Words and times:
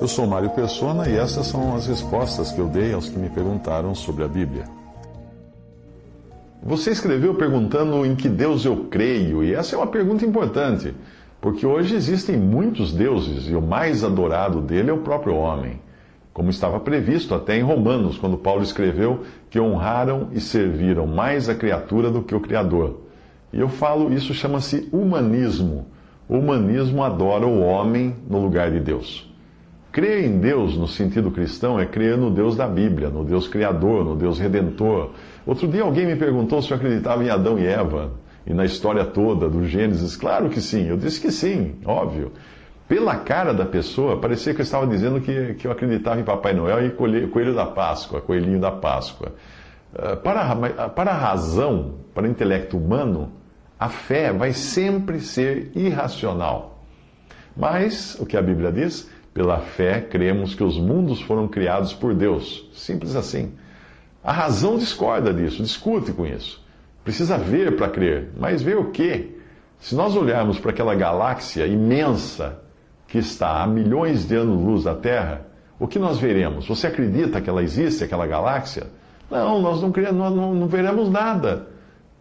Eu 0.00 0.06
sou 0.06 0.28
Mário 0.28 0.50
Persona 0.50 1.08
e 1.08 1.16
essas 1.16 1.48
são 1.48 1.74
as 1.74 1.88
respostas 1.88 2.52
que 2.52 2.60
eu 2.60 2.68
dei 2.68 2.92
aos 2.92 3.08
que 3.08 3.18
me 3.18 3.28
perguntaram 3.28 3.96
sobre 3.96 4.22
a 4.22 4.28
Bíblia. 4.28 4.64
Você 6.62 6.92
escreveu 6.92 7.34
perguntando 7.34 8.06
em 8.06 8.14
que 8.14 8.28
Deus 8.28 8.64
eu 8.64 8.86
creio, 8.88 9.42
e 9.42 9.52
essa 9.52 9.74
é 9.74 9.78
uma 9.78 9.88
pergunta 9.88 10.24
importante, 10.24 10.94
porque 11.40 11.66
hoje 11.66 11.96
existem 11.96 12.36
muitos 12.36 12.92
deuses 12.92 13.48
e 13.48 13.56
o 13.56 13.60
mais 13.60 14.04
adorado 14.04 14.60
dele 14.60 14.90
é 14.90 14.92
o 14.92 14.98
próprio 14.98 15.34
homem, 15.34 15.80
como 16.32 16.50
estava 16.50 16.78
previsto 16.78 17.34
até 17.34 17.58
em 17.58 17.62
Romanos, 17.62 18.18
quando 18.18 18.38
Paulo 18.38 18.62
escreveu 18.62 19.24
que 19.50 19.58
honraram 19.58 20.28
e 20.32 20.40
serviram 20.40 21.08
mais 21.08 21.48
a 21.48 21.56
criatura 21.56 22.08
do 22.08 22.22
que 22.22 22.36
o 22.36 22.40
Criador. 22.40 23.00
E 23.52 23.58
eu 23.58 23.68
falo, 23.68 24.12
isso 24.12 24.32
chama-se 24.32 24.88
humanismo. 24.92 25.86
O 26.28 26.36
humanismo 26.36 27.02
adora 27.02 27.46
o 27.46 27.60
homem 27.60 28.14
no 28.28 28.40
lugar 28.40 28.70
de 28.70 28.78
Deus. 28.78 29.27
Crer 29.98 30.26
em 30.26 30.38
Deus 30.38 30.76
no 30.76 30.86
sentido 30.86 31.28
cristão 31.28 31.76
é 31.76 31.84
crer 31.84 32.16
no 32.16 32.30
Deus 32.30 32.54
da 32.54 32.68
Bíblia, 32.68 33.08
no 33.08 33.24
Deus 33.24 33.48
Criador, 33.48 34.04
no 34.04 34.14
Deus 34.14 34.38
Redentor. 34.38 35.10
Outro 35.44 35.66
dia 35.66 35.82
alguém 35.82 36.06
me 36.06 36.14
perguntou 36.14 36.62
se 36.62 36.70
eu 36.70 36.76
acreditava 36.76 37.24
em 37.24 37.30
Adão 37.30 37.58
e 37.58 37.66
Eva 37.66 38.12
e 38.46 38.54
na 38.54 38.64
história 38.64 39.04
toda 39.04 39.48
do 39.48 39.66
Gênesis. 39.66 40.14
Claro 40.14 40.50
que 40.50 40.60
sim, 40.60 40.86
eu 40.86 40.96
disse 40.96 41.20
que 41.20 41.32
sim, 41.32 41.74
óbvio. 41.84 42.30
Pela 42.88 43.16
cara 43.16 43.52
da 43.52 43.66
pessoa, 43.66 44.20
parecia 44.20 44.54
que 44.54 44.60
eu 44.60 44.62
estava 44.62 44.86
dizendo 44.86 45.20
que, 45.20 45.54
que 45.54 45.66
eu 45.66 45.72
acreditava 45.72 46.20
em 46.20 46.22
Papai 46.22 46.52
Noel 46.52 46.86
e 46.86 46.90
Coelho 47.26 47.52
da 47.52 47.66
Páscoa, 47.66 48.20
Coelhinho 48.20 48.60
da 48.60 48.70
Páscoa. 48.70 49.32
Para, 50.22 50.90
para 50.90 51.10
a 51.10 51.18
razão, 51.18 51.94
para 52.14 52.22
o 52.22 52.30
intelecto 52.30 52.78
humano, 52.78 53.32
a 53.76 53.88
fé 53.88 54.32
vai 54.32 54.52
sempre 54.52 55.18
ser 55.18 55.72
irracional. 55.74 56.84
Mas, 57.56 58.16
o 58.20 58.24
que 58.24 58.36
a 58.36 58.42
Bíblia 58.42 58.70
diz? 58.70 59.10
Pela 59.38 59.60
fé, 59.60 60.00
cremos 60.00 60.52
que 60.52 60.64
os 60.64 60.76
mundos 60.76 61.20
foram 61.20 61.46
criados 61.46 61.92
por 61.92 62.12
Deus. 62.12 62.68
Simples 62.72 63.14
assim. 63.14 63.52
A 64.20 64.32
razão 64.32 64.76
discorda 64.76 65.32
disso, 65.32 65.62
discute 65.62 66.10
com 66.10 66.26
isso. 66.26 66.60
Precisa 67.04 67.38
ver 67.38 67.76
para 67.76 67.88
crer. 67.88 68.32
Mas 68.36 68.62
ver 68.62 68.76
o 68.76 68.90
quê? 68.90 69.36
Se 69.78 69.94
nós 69.94 70.16
olharmos 70.16 70.58
para 70.58 70.72
aquela 70.72 70.92
galáxia 70.96 71.68
imensa 71.68 72.60
que 73.06 73.18
está 73.18 73.62
a 73.62 73.66
milhões 73.68 74.26
de 74.26 74.34
anos-luz 74.34 74.82
da 74.82 74.96
Terra, 74.96 75.46
o 75.78 75.86
que 75.86 76.00
nós 76.00 76.18
veremos? 76.18 76.66
Você 76.66 76.88
acredita 76.88 77.40
que 77.40 77.48
ela 77.48 77.62
existe, 77.62 78.02
aquela 78.02 78.26
galáxia? 78.26 78.88
Não, 79.30 79.62
nós 79.62 79.80
não, 79.80 79.90
não, 80.32 80.52
não 80.52 80.66
veremos 80.66 81.08
nada. 81.08 81.68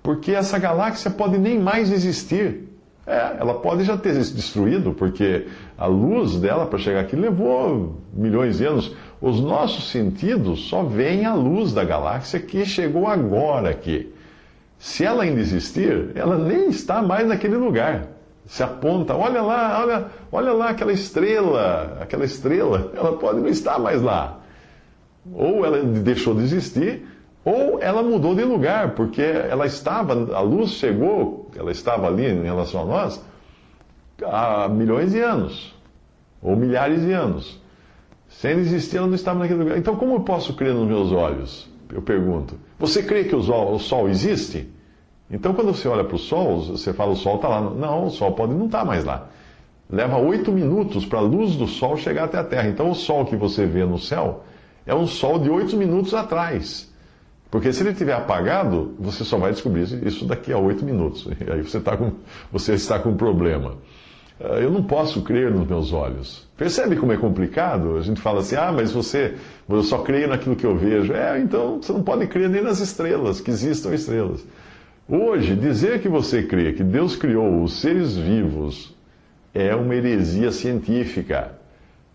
Porque 0.00 0.30
essa 0.30 0.60
galáxia 0.60 1.10
pode 1.10 1.38
nem 1.38 1.58
mais 1.58 1.90
existir. 1.90 2.68
É, 3.06 3.36
ela 3.40 3.54
pode 3.54 3.84
já 3.84 3.96
ter 3.96 4.22
se 4.22 4.34
destruído, 4.34 4.92
porque 4.92 5.46
a 5.76 5.86
luz 5.86 6.36
dela 6.38 6.66
para 6.66 6.78
chegar 6.78 7.00
aqui 7.00 7.16
levou 7.16 7.96
milhões 8.12 8.58
de 8.58 8.66
anos. 8.66 8.94
Os 9.20 9.40
nossos 9.40 9.90
sentidos 9.90 10.68
só 10.68 10.82
veem 10.82 11.24
a 11.24 11.34
luz 11.34 11.72
da 11.72 11.82
galáxia 11.82 12.38
que 12.38 12.64
chegou 12.64 13.06
agora 13.06 13.70
aqui. 13.70 14.12
Se 14.78 15.04
ela 15.04 15.24
ainda 15.24 15.40
existir, 15.40 16.10
ela 16.14 16.38
nem 16.38 16.68
está 16.68 17.02
mais 17.02 17.26
naquele 17.26 17.56
lugar. 17.56 18.06
Se 18.46 18.62
aponta, 18.62 19.14
olha 19.14 19.42
lá, 19.42 19.80
olha, 19.80 20.06
olha 20.32 20.52
lá 20.52 20.70
aquela 20.70 20.92
estrela, 20.92 21.98
aquela 22.00 22.24
estrela, 22.24 22.90
ela 22.96 23.16
pode 23.16 23.40
não 23.40 23.48
estar 23.48 23.78
mais 23.78 24.00
lá. 24.00 24.40
Ou 25.34 25.64
ela 25.64 25.82
deixou 25.82 26.34
de 26.34 26.42
existir, 26.42 27.06
ou 27.44 27.80
ela 27.80 28.02
mudou 28.02 28.34
de 28.34 28.44
lugar, 28.44 28.94
porque 28.94 29.22
ela 29.22 29.66
estava, 29.66 30.34
a 30.34 30.40
luz 30.40 30.72
chegou, 30.72 31.50
ela 31.56 31.70
estava 31.70 32.06
ali 32.06 32.26
em 32.26 32.42
relação 32.42 32.82
a 32.82 32.84
nós 32.84 33.24
há 34.24 34.68
milhões 34.68 35.12
de 35.12 35.20
anos, 35.20 35.74
ou 36.42 36.54
milhares 36.54 37.00
de 37.00 37.12
anos. 37.12 37.60
Sem 38.28 38.58
existir, 38.58 38.98
ela 38.98 39.06
não 39.06 39.14
estava 39.14 39.38
naquele 39.38 39.60
lugar. 39.60 39.78
Então, 39.78 39.96
como 39.96 40.14
eu 40.14 40.20
posso 40.20 40.54
crer 40.54 40.72
nos 40.72 40.86
meus 40.86 41.10
olhos? 41.12 41.68
Eu 41.92 42.00
pergunto. 42.00 42.54
Você 42.78 43.02
crê 43.02 43.24
que 43.24 43.34
o 43.34 43.78
sol, 43.78 44.08
existe? 44.08 44.68
Então, 45.30 45.52
quando 45.52 45.74
você 45.74 45.88
olha 45.88 46.04
para 46.04 46.14
o 46.14 46.18
sol, 46.18 46.60
você 46.60 46.92
fala: 46.92 47.12
o 47.12 47.16
sol 47.16 47.36
está 47.36 47.48
lá. 47.48 47.60
Não, 47.60 48.06
o 48.06 48.10
sol 48.10 48.32
pode 48.32 48.54
não 48.54 48.66
estar 48.66 48.84
mais 48.84 49.04
lá. 49.04 49.28
Leva 49.88 50.16
oito 50.18 50.52
minutos 50.52 51.04
para 51.04 51.18
a 51.18 51.22
luz 51.22 51.56
do 51.56 51.66
sol 51.66 51.96
chegar 51.96 52.24
até 52.24 52.38
a 52.38 52.44
Terra. 52.44 52.68
Então, 52.68 52.90
o 52.90 52.94
sol 52.94 53.24
que 53.24 53.34
você 53.34 53.66
vê 53.66 53.84
no 53.84 53.98
céu 53.98 54.44
é 54.86 54.94
um 54.94 55.06
sol 55.06 55.38
de 55.38 55.50
oito 55.50 55.76
minutos 55.76 56.14
atrás. 56.14 56.89
Porque 57.50 57.72
se 57.72 57.82
ele 57.82 57.90
estiver 57.90 58.12
apagado, 58.14 58.94
você 58.98 59.24
só 59.24 59.36
vai 59.36 59.50
descobrir 59.50 59.82
isso 60.06 60.24
daqui 60.24 60.52
a 60.52 60.58
oito 60.58 60.84
minutos. 60.84 61.26
E 61.40 61.50
aí 61.50 61.62
você, 61.62 61.80
tá 61.80 61.96
com, 61.96 62.12
você 62.52 62.74
está 62.74 62.98
com 62.98 63.10
um 63.10 63.16
problema. 63.16 63.74
Eu 64.38 64.70
não 64.70 64.82
posso 64.82 65.20
crer 65.20 65.50
nos 65.50 65.66
meus 65.66 65.92
olhos. 65.92 66.48
Percebe 66.56 66.96
como 66.96 67.12
é 67.12 67.16
complicado? 67.16 67.96
A 67.96 68.02
gente 68.02 68.20
fala 68.20 68.40
assim, 68.40 68.56
ah, 68.56 68.72
mas 68.72 68.92
você, 68.92 69.34
eu 69.68 69.82
só 69.82 69.98
creio 69.98 70.28
naquilo 70.28 70.56
que 70.56 70.64
eu 70.64 70.76
vejo. 70.76 71.12
É, 71.12 71.38
então 71.40 71.82
você 71.82 71.92
não 71.92 72.02
pode 72.02 72.26
crer 72.28 72.48
nem 72.48 72.62
nas 72.62 72.80
estrelas, 72.80 73.40
que 73.40 73.50
existam 73.50 73.92
estrelas. 73.92 74.46
Hoje, 75.08 75.56
dizer 75.56 76.00
que 76.00 76.08
você 76.08 76.44
crê 76.44 76.72
que 76.72 76.84
Deus 76.84 77.16
criou 77.16 77.62
os 77.62 77.80
seres 77.80 78.16
vivos 78.16 78.94
é 79.52 79.74
uma 79.74 79.94
heresia 79.94 80.52
científica. 80.52 81.52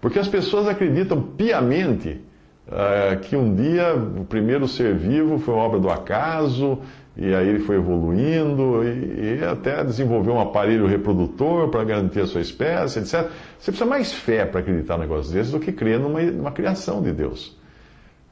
Porque 0.00 0.18
as 0.18 0.28
pessoas 0.28 0.66
acreditam 0.66 1.22
piamente 1.22 2.20
uh, 2.70 3.18
que 3.20 3.36
um 3.36 3.54
dia 3.54 3.94
o 3.94 4.24
primeiro 4.24 4.66
ser 4.68 4.94
vivo 4.94 5.38
foi 5.38 5.54
obra 5.54 5.78
do 5.78 5.90
acaso, 5.90 6.78
e 7.16 7.34
aí 7.34 7.48
ele 7.48 7.58
foi 7.60 7.76
evoluindo 7.76 8.82
e, 8.84 9.38
e 9.40 9.44
até 9.44 9.84
desenvolveu 9.84 10.34
um 10.34 10.40
aparelho 10.40 10.86
reprodutor 10.86 11.68
para 11.68 11.84
garantir 11.84 12.20
a 12.20 12.26
sua 12.26 12.40
espécie, 12.40 13.00
etc. 13.00 13.28
Você 13.58 13.70
precisa 13.70 13.84
mais 13.84 14.12
fé 14.12 14.46
para 14.46 14.60
acreditar 14.60 14.94
em 14.94 14.98
um 14.98 15.00
negócio 15.00 15.32
desses 15.32 15.52
do 15.52 15.58
que 15.58 15.72
crer 15.72 15.98
numa, 15.98 16.22
numa 16.22 16.52
criação 16.52 17.02
de 17.02 17.12
Deus. 17.12 17.58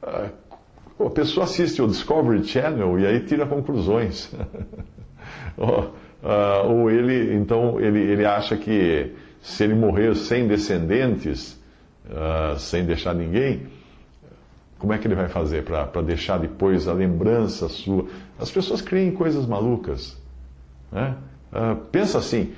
Uh, 0.01 1.05
a 1.05 1.09
pessoa 1.09 1.45
assiste 1.45 1.81
o 1.81 1.87
Discovery 1.87 2.43
Channel 2.43 2.99
e 2.99 3.05
aí 3.05 3.19
tira 3.21 3.45
conclusões. 3.45 4.33
ou, 5.57 5.93
uh, 6.23 6.67
ou 6.67 6.89
ele, 6.89 7.35
então, 7.35 7.79
ele, 7.79 7.99
ele 7.99 8.25
acha 8.25 8.57
que 8.57 9.13
se 9.41 9.63
ele 9.63 9.75
morrer 9.75 10.15
sem 10.15 10.47
descendentes, 10.47 11.59
uh, 12.09 12.57
sem 12.57 12.85
deixar 12.85 13.13
ninguém, 13.13 13.67
como 14.79 14.93
é 14.93 14.97
que 14.97 15.05
ele 15.05 15.15
vai 15.15 15.27
fazer 15.27 15.63
para 15.63 16.01
deixar 16.01 16.39
depois 16.39 16.87
a 16.87 16.93
lembrança 16.93 17.67
sua? 17.67 18.05
As 18.39 18.49
pessoas 18.49 18.81
creem 18.81 19.09
em 19.09 19.11
coisas 19.11 19.45
malucas. 19.45 20.17
Né? 20.89 21.15
Uh, 21.51 21.75
pensa 21.91 22.17
assim: 22.17 22.53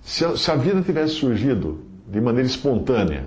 se 0.00 0.24
a, 0.24 0.36
se 0.36 0.50
a 0.50 0.54
vida 0.54 0.80
tivesse 0.80 1.14
surgido 1.14 1.80
de 2.06 2.20
maneira 2.20 2.46
espontânea 2.46 3.26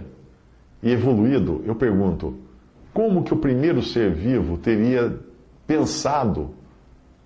e 0.81 0.91
evoluído, 0.91 1.61
eu 1.65 1.75
pergunto, 1.75 2.37
como 2.93 3.23
que 3.23 3.33
o 3.33 3.37
primeiro 3.37 3.83
ser 3.83 4.11
vivo 4.11 4.57
teria 4.57 5.19
pensado 5.67 6.51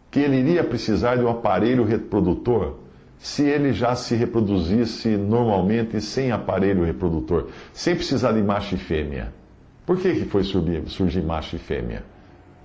que 0.09 0.19
ele 0.19 0.37
iria 0.37 0.63
precisar 0.63 1.17
de 1.17 1.23
um 1.23 1.29
aparelho 1.29 1.83
reprodutor 1.83 2.77
se 3.19 3.43
ele 3.43 3.73
já 3.73 3.95
se 3.95 4.15
reproduzisse 4.15 5.15
normalmente 5.15 6.01
sem 6.01 6.31
aparelho 6.31 6.83
reprodutor, 6.83 7.47
sem 7.71 7.95
precisar 7.95 8.31
de 8.31 8.41
macho 8.41 8.75
e 8.75 8.77
fêmea? 8.77 9.44
Por 9.85 9.97
que, 9.97 10.13
que 10.13 10.25
foi 10.25 10.43
surgir, 10.43 10.83
surgir 10.87 11.21
macho 11.21 11.55
e 11.55 11.59
fêmea 11.59 12.03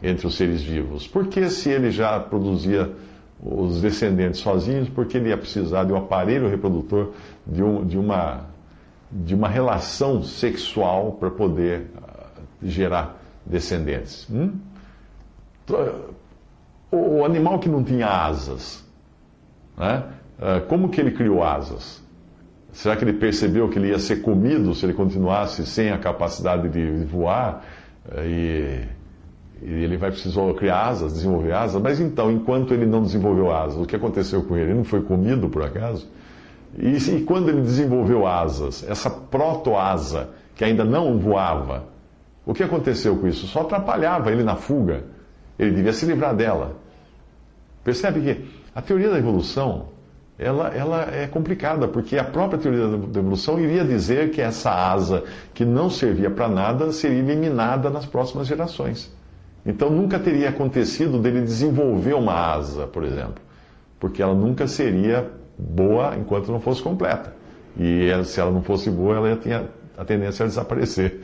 entre 0.02 0.26
os 0.26 0.36
seres 0.36 0.62
vivos? 0.62 1.06
Porque 1.06 1.48
se 1.50 1.68
ele 1.68 1.90
já 1.90 2.18
produzia 2.18 2.90
os 3.42 3.80
descendentes 3.80 4.40
sozinhos, 4.40 4.88
porque 4.88 5.16
ele 5.16 5.30
ia 5.30 5.36
precisar 5.36 5.84
de 5.84 5.92
um 5.92 5.96
aparelho 5.96 6.48
reprodutor, 6.48 7.12
de, 7.46 7.62
um, 7.62 7.84
de, 7.84 7.98
uma, 7.98 8.46
de 9.10 9.34
uma 9.34 9.48
relação 9.48 10.22
sexual 10.22 11.12
para 11.12 11.30
poder 11.30 11.90
uh, 11.96 12.42
gerar 12.62 13.18
descendentes. 13.44 14.26
Hum? 14.30 14.52
O, 16.90 17.24
animal 17.24 17.58
que 17.58 17.68
não 17.68 17.84
tinha 17.84 18.08
asas, 18.08 18.84
né? 19.76 20.04
Uh, 20.38 20.66
como 20.66 20.88
que 20.88 21.00
ele 21.00 21.12
criou 21.12 21.44
asas? 21.44 22.02
Será 22.72 22.96
que 22.96 23.04
ele 23.04 23.14
percebeu 23.14 23.68
que 23.68 23.78
ele 23.78 23.88
ia 23.88 23.98
ser 23.98 24.22
comido 24.22 24.74
se 24.74 24.86
ele 24.86 24.94
continuasse 24.94 25.66
sem 25.66 25.90
a 25.90 25.98
capacidade 25.98 26.68
de 26.68 27.04
voar? 27.04 27.64
E, 28.24 28.84
e 29.62 29.72
ele 29.84 29.96
vai 29.96 30.10
precisar 30.10 30.40
criar 30.54 30.86
asas, 30.86 31.12
desenvolver 31.12 31.52
asas. 31.52 31.82
Mas 31.82 32.00
então, 32.00 32.30
enquanto 32.30 32.72
ele 32.72 32.86
não 32.86 33.02
desenvolveu 33.02 33.52
asas, 33.52 33.80
o 33.80 33.86
que 33.86 33.96
aconteceu 33.96 34.42
com 34.44 34.56
ele? 34.56 34.70
Ele 34.70 34.74
não 34.74 34.84
foi 34.84 35.02
comido 35.02 35.48
por 35.48 35.62
acaso? 35.62 36.08
E, 36.78 36.96
e 36.96 37.22
quando 37.22 37.48
ele 37.48 37.60
desenvolveu 37.62 38.26
asas, 38.26 38.88
essa 38.88 39.10
proto-asa, 39.10 40.30
que 40.54 40.64
ainda 40.64 40.84
não 40.84 41.18
voava, 41.18 41.84
o 42.46 42.54
que 42.54 42.62
aconteceu 42.62 43.16
com 43.16 43.26
isso? 43.26 43.46
Só 43.46 43.62
atrapalhava 43.62 44.30
ele 44.30 44.42
na 44.42 44.56
fuga. 44.56 45.04
Ele 45.58 45.72
devia 45.72 45.92
se 45.92 46.06
livrar 46.06 46.34
dela. 46.34 46.76
Percebe 47.84 48.20
que 48.20 48.44
a 48.74 48.80
teoria 48.80 49.10
da 49.10 49.18
evolução 49.18 49.88
ela, 50.40 50.68
ela 50.68 51.14
é 51.14 51.26
complicada, 51.26 51.86
porque 51.86 52.16
a 52.16 52.24
própria 52.24 52.58
teoria 52.58 52.88
da 52.88 53.20
evolução 53.20 53.60
iria 53.60 53.84
dizer 53.84 54.30
que 54.30 54.40
essa 54.40 54.70
asa 54.70 55.22
que 55.52 55.66
não 55.66 55.90
servia 55.90 56.30
para 56.30 56.48
nada 56.48 56.90
seria 56.92 57.18
eliminada 57.18 57.90
nas 57.90 58.06
próximas 58.06 58.46
gerações. 58.46 59.14
Então 59.66 59.90
nunca 59.90 60.18
teria 60.18 60.48
acontecido 60.48 61.18
dele 61.18 61.42
desenvolver 61.42 62.14
uma 62.14 62.32
asa, 62.32 62.86
por 62.86 63.04
exemplo, 63.04 63.42
porque 63.98 64.22
ela 64.22 64.34
nunca 64.34 64.66
seria 64.66 65.30
boa 65.58 66.16
enquanto 66.16 66.50
não 66.50 66.58
fosse 66.58 66.82
completa. 66.82 67.34
E 67.78 68.08
se 68.24 68.40
ela 68.40 68.50
não 68.50 68.62
fosse 68.62 68.90
boa, 68.90 69.16
ela 69.16 69.36
tinha 69.36 69.68
a 69.98 70.04
tendência 70.06 70.44
a 70.44 70.48
desaparecer. 70.48 71.20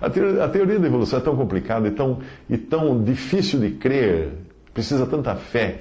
a, 0.00 0.10
teoria, 0.10 0.44
a 0.44 0.48
teoria 0.48 0.80
da 0.80 0.86
evolução 0.88 1.20
é 1.20 1.22
tão 1.22 1.36
complicada 1.36 1.86
e 1.86 1.92
tão, 1.92 2.18
e 2.48 2.58
tão 2.58 3.04
difícil 3.04 3.60
de 3.60 3.70
crer, 3.70 4.32
precisa 4.74 5.06
tanta 5.06 5.36
fé 5.36 5.80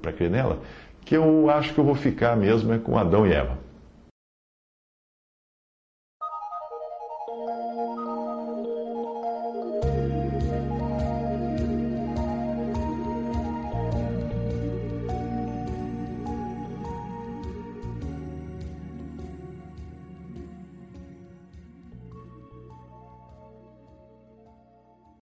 para 0.00 0.12
crer 0.12 0.30
nela, 0.30 0.60
que 1.04 1.16
eu 1.16 1.50
acho 1.50 1.74
que 1.74 1.78
eu 1.78 1.84
vou 1.84 1.94
ficar 1.94 2.36
mesmo 2.36 2.72
é 2.72 2.78
com 2.78 2.98
Adão 2.98 3.26
e 3.26 3.32
Eva. 3.32 3.58